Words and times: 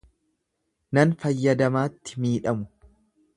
Nan 0.97 1.13
fayyadamaatti 1.25 2.19
miidhamu. 2.25 2.69